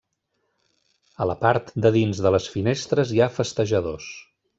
[1.25, 4.09] A la part de dins de les finestres hi ha festejadors.